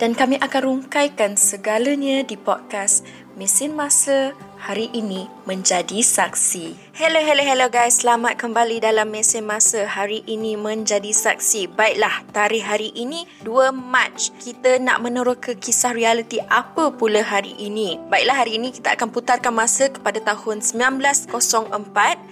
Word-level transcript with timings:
Dan 0.00 0.16
kami 0.16 0.40
akan 0.40 0.62
rungkaikan 0.64 1.36
segalanya 1.36 2.24
di 2.24 2.40
podcast 2.40 3.04
Mesin 3.36 3.76
Masa 3.76 4.32
hari 4.56 4.88
ini 4.96 5.28
menjadi 5.44 6.00
saksi. 6.00 6.96
Hello, 6.96 7.20
hello, 7.20 7.44
hello 7.44 7.68
guys. 7.68 8.00
Selamat 8.00 8.40
kembali 8.40 8.80
dalam 8.80 9.12
mesin 9.12 9.44
masa 9.44 9.84
hari 9.84 10.24
ini 10.24 10.56
menjadi 10.56 11.12
saksi. 11.12 11.76
Baiklah, 11.76 12.24
tarikh 12.32 12.64
hari 12.64 12.96
ini 12.96 13.28
2 13.44 13.76
Mac. 13.76 14.16
Kita 14.40 14.80
nak 14.80 15.04
meneroka 15.04 15.52
kisah 15.52 15.92
realiti 15.92 16.40
apa 16.48 16.96
pula 16.96 17.20
hari 17.20 17.52
ini. 17.60 18.00
Baiklah, 18.08 18.40
hari 18.40 18.56
ini 18.56 18.72
kita 18.72 18.96
akan 18.96 19.12
putarkan 19.12 19.52
masa 19.52 19.92
kepada 19.92 20.16
tahun 20.24 20.64
1904 20.64 21.28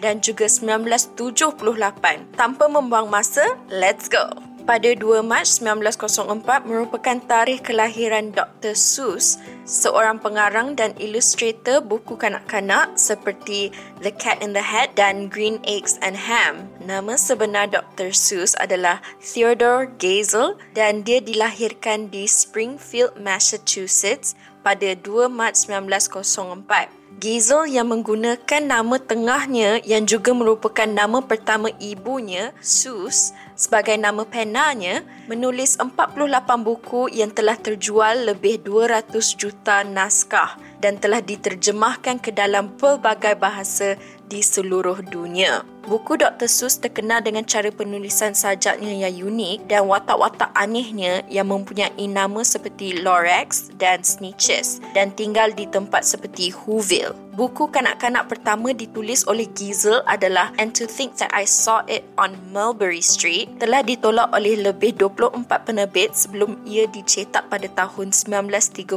dan 0.01 0.25
juga 0.25 0.49
1978. 0.49 2.33
Tanpa 2.33 2.65
membuang 2.65 3.13
masa, 3.13 3.45
let's 3.69 4.09
go 4.09 4.48
pada 4.69 4.93
2 4.93 5.25
Mac 5.25 5.49
1904 5.49 6.69
merupakan 6.69 7.17
tarikh 7.25 7.65
kelahiran 7.65 8.37
Dr. 8.37 8.77
Seuss, 8.77 9.41
seorang 9.65 10.21
pengarang 10.21 10.77
dan 10.77 10.93
ilustrator 11.01 11.81
buku 11.81 12.21
kanak-kanak 12.21 12.93
seperti 13.01 13.73
The 14.05 14.13
Cat 14.13 14.45
in 14.45 14.53
the 14.53 14.61
Hat 14.61 14.93
dan 14.93 15.33
Green 15.33 15.57
Eggs 15.65 15.97
and 16.05 16.21
Ham. 16.21 16.69
Nama 16.85 17.17
sebenar 17.17 17.73
Dr. 17.73 18.13
Seuss 18.13 18.53
adalah 18.61 19.01
Theodore 19.25 19.89
Geisel 19.97 20.61
dan 20.77 21.01
dia 21.01 21.25
dilahirkan 21.25 22.13
di 22.13 22.29
Springfield, 22.29 23.17
Massachusetts 23.17 24.37
pada 24.69 24.93
2 24.93 25.33
Mac 25.33 25.57
1904. 25.57 26.93
Gizel 27.17 27.73
yang 27.73 27.89
menggunakan 27.89 28.63
nama 28.63 29.01
tengahnya 29.01 29.81
yang 29.81 30.05
juga 30.05 30.37
merupakan 30.37 30.85
nama 30.85 31.25
pertama 31.25 31.73
ibunya, 31.81 32.53
Sus, 32.61 33.33
sebagai 33.57 33.97
nama 33.97 34.29
penanya, 34.29 35.03
menulis 35.25 35.81
48 35.81 36.13
buku 36.61 37.09
yang 37.09 37.33
telah 37.33 37.57
terjual 37.57 38.29
lebih 38.29 38.61
200 38.61 39.09
juta 39.41 39.89
naskah 39.89 40.61
dan 40.85 41.01
telah 41.01 41.25
diterjemahkan 41.25 42.21
ke 42.21 42.31
dalam 42.31 42.77
pelbagai 42.77 43.41
bahasa 43.41 43.97
di 44.29 44.45
seluruh 44.45 45.01
dunia. 45.09 45.65
Buku 45.89 46.21
Dr. 46.21 46.45
Seuss 46.45 46.77
terkenal 46.77 47.25
dengan 47.25 47.49
cara 47.49 47.73
penulisan 47.73 48.37
sajaknya 48.37 49.09
yang 49.09 49.33
unik 49.33 49.73
dan 49.73 49.89
watak-watak 49.89 50.53
anehnya 50.53 51.25
yang 51.33 51.49
mempunyai 51.49 52.05
nama 52.05 52.45
seperti 52.45 53.01
Lorax 53.01 53.73
dan 53.81 54.05
Snitches 54.05 54.85
dan 54.93 55.17
tinggal 55.17 55.49
di 55.57 55.65
tempat 55.65 56.05
seperti 56.05 56.53
Whoville. 56.53 57.17
Buku 57.39 57.71
kanak-kanak 57.71 58.27
pertama 58.27 58.75
ditulis 58.75 59.23
oleh 59.31 59.47
Gizel 59.55 60.03
adalah 60.11 60.51
And 60.59 60.75
to 60.75 60.91
Think 60.91 61.23
That 61.23 61.31
I 61.31 61.47
Saw 61.47 61.87
It 61.87 62.03
on 62.19 62.35
Mulberry 62.51 62.99
Street 62.99 63.63
telah 63.63 63.81
ditolak 63.87 64.29
oleh 64.35 64.59
lebih 64.59 64.99
24 64.99 65.47
penerbit 65.47 66.19
sebelum 66.19 66.59
ia 66.67 66.91
dicetak 66.91 67.47
pada 67.47 67.71
tahun 67.79 68.11
1937. 68.11 68.91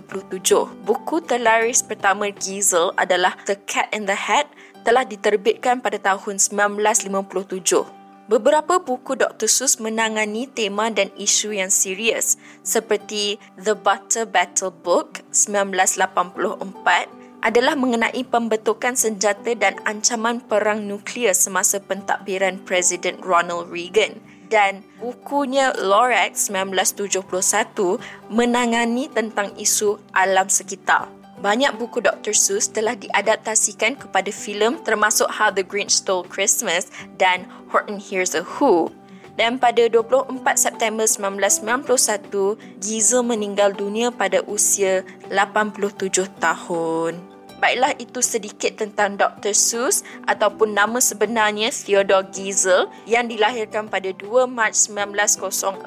Buku 0.83 1.15
terlaris 1.21 1.85
pertama 1.85 2.33
Gizel 2.33 2.89
adalah 2.97 3.37
The 3.45 3.61
Cat 3.69 3.93
in 3.93 4.09
the 4.09 4.17
Hat 4.17 4.49
telah 4.81 5.05
diterbitkan 5.05 5.79
pada 5.81 5.97
tahun 6.01 6.37
1957. 6.37 8.01
Beberapa 8.31 8.79
buku 8.79 9.19
Dr. 9.19 9.49
Seuss 9.51 9.75
menangani 9.81 10.47
tema 10.47 10.87
dan 10.87 11.11
isu 11.19 11.51
yang 11.51 11.67
serius 11.67 12.39
seperti 12.63 13.35
The 13.59 13.75
Butter 13.75 14.23
Battle 14.23 14.71
Book 14.71 15.19
1984 15.35 17.21
adalah 17.41 17.73
mengenai 17.73 18.21
pembentukan 18.23 18.93
senjata 18.93 19.51
dan 19.57 19.75
ancaman 19.83 20.39
perang 20.39 20.85
nuklear 20.87 21.33
semasa 21.33 21.81
pentadbiran 21.81 22.61
Presiden 22.63 23.19
Ronald 23.19 23.67
Reagan 23.73 24.21
dan 24.47 24.85
bukunya 24.99 25.75
Lorax 25.75 26.51
1971 26.53 27.99
menangani 28.29 29.07
tentang 29.09 29.55
isu 29.57 29.97
alam 30.15 30.51
sekitar. 30.51 31.20
Banyak 31.41 31.81
buku 31.81 32.05
Dr. 32.05 32.37
Seuss 32.37 32.69
telah 32.69 32.93
diadaptasikan 32.93 33.97
kepada 33.97 34.29
filem 34.29 34.77
termasuk 34.85 35.25
How 35.25 35.49
the 35.49 35.65
Grinch 35.65 35.97
Stole 35.97 36.21
Christmas 36.29 36.93
dan 37.17 37.49
Horton 37.73 37.97
Hears 37.97 38.37
a 38.37 38.45
Who. 38.45 38.93
Dan 39.41 39.57
pada 39.57 39.89
24 39.89 40.37
September 40.53 41.09
1991, 41.09 42.61
Gizel 42.77 43.25
meninggal 43.25 43.73
dunia 43.73 44.13
pada 44.13 44.45
usia 44.45 45.01
87 45.33 46.29
tahun. 46.37 47.30
Baiklah 47.61 47.93
itu 48.01 48.25
sedikit 48.25 48.81
tentang 48.81 49.21
Dr. 49.21 49.53
Seuss 49.53 50.01
ataupun 50.25 50.73
nama 50.73 50.97
sebenarnya 50.97 51.69
Theodore 51.69 52.25
Giesel 52.33 52.89
yang 53.05 53.29
dilahirkan 53.29 53.85
pada 53.85 54.09
2 54.09 54.49
Mac 54.49 54.73
1904. 54.73 55.85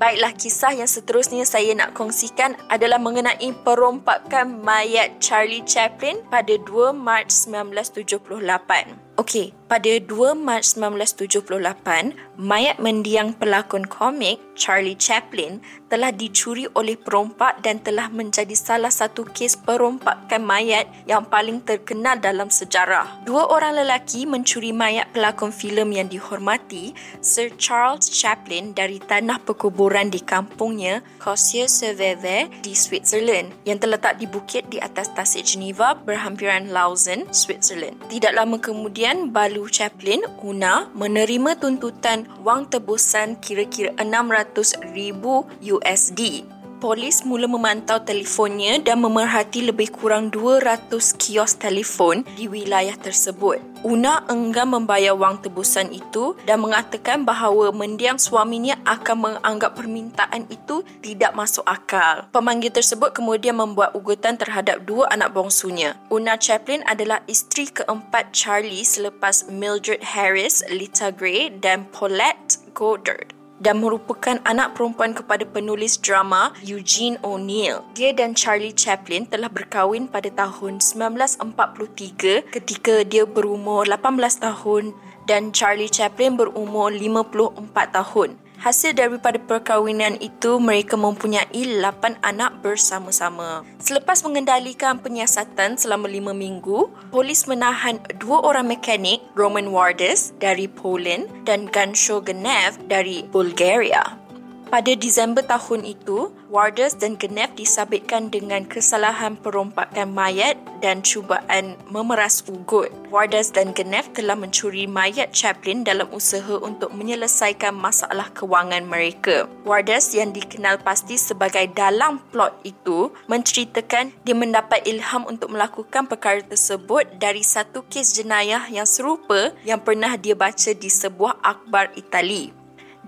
Baiklah 0.00 0.32
kisah 0.32 0.72
yang 0.72 0.88
seterusnya 0.88 1.44
saya 1.44 1.76
nak 1.76 1.92
kongsikan 1.92 2.56
adalah 2.72 2.96
mengenai 2.96 3.52
perompakan 3.60 4.64
mayat 4.64 5.20
Charlie 5.20 5.66
Chaplin 5.68 6.24
pada 6.32 6.56
2 6.56 6.96
Mac 6.96 7.28
1978. 7.28 8.96
Okey, 9.20 9.57
pada 9.68 10.00
2 10.00 10.34
Mac 10.34 10.64
1978, 10.66 12.40
mayat 12.40 12.80
mendiang 12.82 13.36
pelakon 13.36 13.84
komik 13.84 14.40
Charlie 14.58 14.98
Chaplin 14.98 15.62
telah 15.86 16.10
dicuri 16.10 16.66
oleh 16.74 16.98
perompak 16.98 17.62
dan 17.62 17.78
telah 17.84 18.10
menjadi 18.10 18.52
salah 18.56 18.90
satu 18.90 19.28
kes 19.28 19.60
perompakan 19.60 20.42
mayat 20.42 20.90
yang 21.04 21.24
paling 21.28 21.62
terkenal 21.62 22.18
dalam 22.18 22.50
sejarah. 22.50 23.22
Dua 23.28 23.46
orang 23.48 23.78
lelaki 23.78 24.24
mencuri 24.24 24.72
mayat 24.74 25.12
pelakon 25.14 25.54
filem 25.54 25.94
yang 25.94 26.08
dihormati, 26.10 26.96
Sir 27.22 27.52
Charles 27.60 28.10
Chaplin 28.10 28.72
dari 28.74 28.98
tanah 28.98 29.38
perkuburan 29.44 30.08
di 30.08 30.24
kampungnya, 30.24 31.04
Cossier-sur-Vevey 31.20 32.64
di 32.64 32.72
Switzerland 32.72 33.52
yang 33.68 33.76
terletak 33.76 34.16
di 34.16 34.24
bukit 34.24 34.66
di 34.72 34.80
atas 34.80 35.12
tasik 35.12 35.44
Geneva 35.44 35.92
berhampiran 35.92 36.72
Lausanne, 36.72 37.28
Switzerland. 37.30 38.00
Tidak 38.08 38.32
lama 38.32 38.56
kemudian 38.56 38.78
Kemudian 38.78 39.34
Balu 39.58 39.74
Chaplin, 39.74 40.22
Una, 40.46 40.86
menerima 40.94 41.58
tuntutan 41.58 42.30
wang 42.46 42.70
tebusan 42.70 43.42
kira-kira 43.42 43.90
600 43.98 44.94
ribu 44.94 45.50
USD. 45.58 46.46
Polis 46.78 47.26
mula 47.26 47.50
memantau 47.50 47.98
telefonnya 47.98 48.78
dan 48.78 49.02
memerhati 49.02 49.66
lebih 49.66 49.90
kurang 49.90 50.30
200 50.30 50.94
kios 51.18 51.58
telefon 51.58 52.22
di 52.38 52.46
wilayah 52.46 52.94
tersebut. 52.94 53.58
Una 53.82 54.22
enggan 54.30 54.70
membayar 54.70 55.18
wang 55.18 55.42
tebusan 55.42 55.90
itu 55.90 56.38
dan 56.46 56.62
mengatakan 56.62 57.26
bahawa 57.26 57.74
mendiang 57.74 58.14
suaminya 58.14 58.78
akan 58.86 59.18
menganggap 59.18 59.74
permintaan 59.74 60.46
itu 60.54 60.86
tidak 61.02 61.34
masuk 61.34 61.66
akal. 61.66 62.30
Pemanggil 62.30 62.70
tersebut 62.70 63.10
kemudian 63.10 63.58
membuat 63.58 63.98
ugutan 63.98 64.38
terhadap 64.38 64.86
dua 64.86 65.10
anak 65.10 65.34
bongsunya. 65.34 65.98
Una 66.14 66.38
Chaplin 66.38 66.86
adalah 66.86 67.26
isteri 67.26 67.66
keempat 67.66 68.30
Charlie 68.30 68.86
selepas 68.86 69.50
Mildred 69.50 70.14
Harris, 70.14 70.62
Lita 70.70 71.10
Gray 71.10 71.50
dan 71.58 71.90
Paulette 71.90 72.62
Goddard 72.70 73.37
dan 73.58 73.82
merupakan 73.82 74.38
anak 74.46 74.78
perempuan 74.78 75.14
kepada 75.14 75.44
penulis 75.46 75.98
drama 75.98 76.54
Eugene 76.62 77.18
O'Neill. 77.26 77.82
Dia 77.94 78.14
dan 78.14 78.34
Charlie 78.34 78.74
Chaplin 78.74 79.26
telah 79.26 79.50
berkahwin 79.50 80.06
pada 80.06 80.30
tahun 80.30 80.78
1943 80.80 82.48
ketika 82.54 83.02
dia 83.04 83.26
berumur 83.26 83.84
18 83.86 84.18
tahun 84.38 84.94
dan 85.28 85.52
Charlie 85.52 85.92
Chaplin 85.92 86.40
berumur 86.40 86.88
54 86.88 87.68
tahun. 87.92 88.47
Hasil 88.58 88.98
daripada 88.98 89.38
perkahwinan 89.38 90.18
itu, 90.18 90.58
mereka 90.58 90.98
mempunyai 90.98 91.46
8 91.46 92.18
anak 92.26 92.58
bersama-sama. 92.58 93.62
Selepas 93.78 94.26
mengendalikan 94.26 94.98
penyiasatan 94.98 95.78
selama 95.78 96.10
5 96.10 96.34
minggu, 96.34 96.90
polis 97.14 97.46
menahan 97.46 98.02
dua 98.18 98.42
orang 98.42 98.66
mekanik, 98.66 99.22
Roman 99.38 99.70
Wardes 99.70 100.34
dari 100.42 100.66
Poland 100.66 101.30
dan 101.46 101.70
Gansho 101.70 102.18
Genev 102.18 102.74
dari 102.90 103.22
Bulgaria. 103.30 104.27
Pada 104.68 104.92
Disember 104.92 105.40
tahun 105.40 105.80
itu, 105.88 106.28
Warders 106.52 106.92
dan 106.92 107.16
Genève 107.16 107.56
disabitkan 107.56 108.28
dengan 108.28 108.68
kesalahan 108.68 109.40
perompakan 109.40 110.12
mayat 110.12 110.60
dan 110.84 111.00
cubaan 111.00 111.72
memeras 111.88 112.44
ugut. 112.44 112.92
Warders 113.08 113.48
dan 113.48 113.72
Genève 113.72 114.12
telah 114.12 114.36
mencuri 114.36 114.84
mayat 114.84 115.32
Chaplin 115.32 115.88
dalam 115.88 116.12
usaha 116.12 116.60
untuk 116.60 116.92
menyelesaikan 116.92 117.72
masalah 117.72 118.28
kewangan 118.36 118.84
mereka. 118.84 119.48
Warders 119.64 120.12
yang 120.12 120.36
dikenal 120.36 120.84
pasti 120.84 121.16
sebagai 121.16 121.64
dalang 121.72 122.20
plot 122.28 122.60
itu 122.68 123.08
menceritakan 123.24 124.12
dia 124.20 124.36
mendapat 124.36 124.84
ilham 124.84 125.24
untuk 125.24 125.48
melakukan 125.48 126.04
perkara 126.04 126.44
tersebut 126.44 127.08
dari 127.16 127.40
satu 127.40 127.88
kes 127.88 128.20
jenayah 128.20 128.68
yang 128.68 128.84
serupa 128.84 129.56
yang 129.64 129.80
pernah 129.80 130.12
dia 130.20 130.36
baca 130.36 130.76
di 130.76 130.92
sebuah 130.92 131.40
akhbar 131.40 131.96
Itali. 131.96 132.57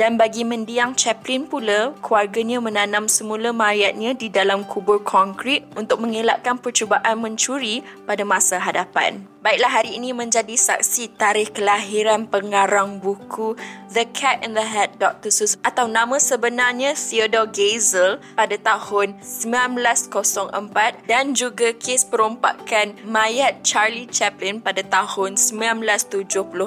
Dan 0.00 0.16
bagi 0.16 0.48
mendiang 0.48 0.96
Chaplin 0.96 1.44
pula, 1.44 1.92
keluarganya 2.00 2.56
menanam 2.56 3.04
semula 3.04 3.52
mayatnya 3.52 4.16
di 4.16 4.32
dalam 4.32 4.64
kubur 4.64 4.96
konkrit 5.04 5.68
untuk 5.76 6.00
mengelakkan 6.00 6.56
percubaan 6.56 7.20
mencuri 7.20 7.84
pada 8.08 8.24
masa 8.24 8.56
hadapan. 8.56 9.20
Baiklah 9.40 9.72
hari 9.72 9.96
ini 9.96 10.12
menjadi 10.12 10.52
saksi 10.52 11.16
tarikh 11.16 11.56
kelahiran 11.56 12.28
pengarang 12.28 13.00
buku 13.00 13.56
The 13.88 14.04
Cat 14.12 14.44
in 14.44 14.52
the 14.52 14.60
Hat 14.60 15.00
Dr. 15.00 15.32
Seuss 15.32 15.56
atau 15.64 15.88
nama 15.88 16.20
sebenarnya 16.20 16.92
Theodore 16.92 17.48
Geisel 17.48 18.20
pada 18.36 18.60
tahun 18.60 19.16
1904 19.24 21.08
dan 21.08 21.32
juga 21.32 21.72
kes 21.72 22.04
perompakan 22.12 23.00
mayat 23.08 23.64
Charlie 23.64 24.12
Chaplin 24.12 24.60
pada 24.60 24.84
tahun 24.84 25.40
1978. 25.40 26.60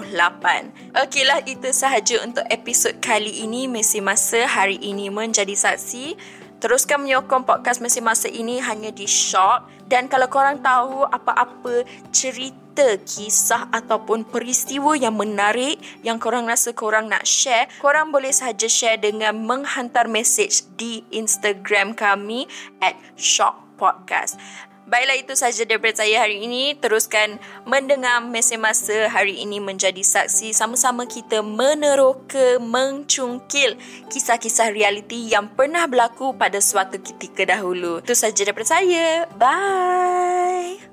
Okeylah 0.97 1.45
itu 1.45 1.69
sahaja 1.69 2.25
untuk 2.25 2.41
episod 2.49 2.97
kali 2.97 3.45
ini 3.45 3.69
Mesi 3.69 4.01
Masa 4.01 4.49
hari 4.49 4.81
ini 4.81 5.13
menjadi 5.13 5.53
saksi. 5.53 6.41
Teruskan 6.63 7.03
menyokong 7.03 7.43
podcast 7.43 7.83
Mesi 7.83 7.99
Masa 7.99 8.31
ini 8.31 8.63
hanya 8.63 8.87
di 8.87 9.03
Shock 9.03 9.67
dan 9.91 10.07
kalau 10.07 10.31
korang 10.31 10.63
tahu 10.63 11.03
apa-apa 11.03 11.83
cerita, 12.15 12.95
kisah 13.03 13.67
ataupun 13.67 14.23
peristiwa 14.23 14.95
yang 14.95 15.11
menarik 15.19 15.75
yang 16.07 16.15
korang 16.23 16.47
rasa 16.47 16.71
korang 16.71 17.11
nak 17.11 17.27
share, 17.27 17.67
korang 17.83 18.15
boleh 18.15 18.31
sahaja 18.31 18.71
share 18.71 18.95
dengan 18.95 19.43
menghantar 19.43 20.07
message 20.07 20.63
di 20.79 21.03
Instagram 21.11 21.99
kami 21.99 22.47
at 22.79 22.95
Shock 23.19 23.59
Podcast. 23.75 24.39
Baiklah 24.83 25.15
itu 25.15 25.33
sahaja 25.33 25.63
daripada 25.63 26.03
saya 26.03 26.21
hari 26.21 26.43
ini. 26.43 26.75
Teruskan 26.75 27.39
mendengar 27.63 28.19
mesin 28.19 28.59
masa 28.59 29.07
hari 29.07 29.39
ini 29.39 29.63
menjadi 29.63 30.03
saksi 30.03 30.51
sama-sama 30.51 31.07
kita 31.07 31.39
meneroka, 31.39 32.59
mencungkil 32.59 33.79
kisah-kisah 34.11 34.75
realiti 34.75 35.31
yang 35.31 35.47
pernah 35.55 35.87
berlaku 35.87 36.35
pada 36.35 36.59
suatu 36.59 36.99
ketika 36.99 37.47
dahulu. 37.47 38.03
Itu 38.03 38.11
sahaja 38.11 38.43
daripada 38.43 38.67
saya. 38.79 39.25
Bye! 39.39 40.92